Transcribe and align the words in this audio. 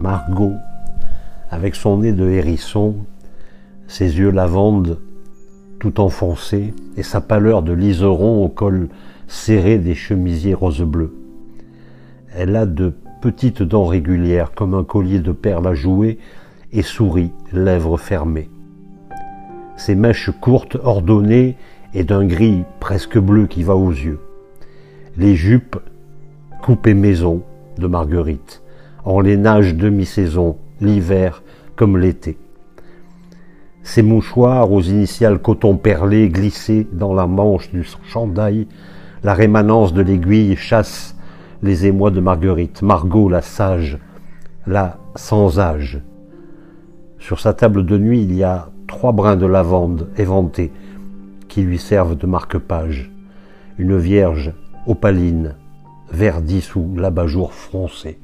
Margot, 0.00 0.54
avec 1.50 1.74
son 1.74 1.98
nez 1.98 2.12
de 2.12 2.28
hérisson, 2.28 2.94
ses 3.88 4.18
yeux 4.18 4.30
lavande 4.30 4.98
tout 5.80 6.00
enfoncés 6.00 6.74
et 6.96 7.02
sa 7.02 7.20
pâleur 7.20 7.62
de 7.62 7.72
liseron 7.72 8.44
au 8.44 8.48
col 8.48 8.88
serré 9.26 9.78
des 9.78 9.94
chemisiers 9.94 10.54
rose-bleu. 10.54 11.14
Elle 12.34 12.56
a 12.56 12.66
de 12.66 12.92
petites 13.20 13.62
dents 13.62 13.86
régulières 13.86 14.52
comme 14.54 14.74
un 14.74 14.84
collier 14.84 15.20
de 15.20 15.32
perles 15.32 15.66
à 15.66 15.74
jouer 15.74 16.18
et 16.72 16.82
sourit, 16.82 17.32
lèvres 17.52 17.96
fermées. 17.96 18.50
Ses 19.76 19.94
mèches 19.94 20.30
courtes, 20.40 20.76
ordonnées 20.82 21.56
et 21.94 22.04
d'un 22.04 22.24
gris 22.24 22.64
presque 22.80 23.18
bleu 23.18 23.46
qui 23.46 23.62
va 23.62 23.74
aux 23.74 23.90
yeux. 23.90 24.20
Les 25.16 25.34
jupes 25.34 25.76
coupées 26.62 26.94
maison 26.94 27.42
de 27.78 27.86
Marguerite, 27.86 28.62
en 29.04 29.20
lainage 29.20 29.74
demi-saison, 29.74 30.56
l'hiver 30.80 31.42
comme 31.76 31.96
l'été. 31.96 32.38
Ses 33.82 34.02
mouchoirs 34.02 34.70
aux 34.70 34.82
initiales 34.82 35.38
coton 35.38 35.76
perlé 35.76 36.28
glissés 36.28 36.86
dans 36.92 37.14
la 37.14 37.26
manche 37.26 37.70
du 37.70 37.84
chandail, 38.04 38.66
la 39.22 39.34
rémanence 39.34 39.92
de 39.92 40.02
l'aiguille 40.02 40.56
chasse 40.56 41.16
les 41.62 41.86
émois 41.86 42.10
de 42.10 42.20
Marguerite, 42.20 42.82
Margot 42.82 43.28
la 43.28 43.42
sage, 43.42 43.98
la 44.66 44.98
sans 45.16 45.58
âge. 45.58 46.00
Sur 47.18 47.40
sa 47.40 47.52
table 47.52 47.84
de 47.84 47.98
nuit, 47.98 48.22
il 48.22 48.34
y 48.34 48.44
a 48.44 48.70
trois 48.86 49.12
brins 49.12 49.36
de 49.36 49.46
lavande 49.46 50.08
éventés 50.16 50.72
qui 51.48 51.62
lui 51.62 51.78
servent 51.78 52.16
de 52.16 52.26
marque-page. 52.26 53.10
Une 53.78 53.96
vierge 53.96 54.52
opaline, 54.86 55.54
verdie 56.10 56.60
sous 56.60 56.94
l'abat-jour 56.96 57.52
froncé. 57.52 58.18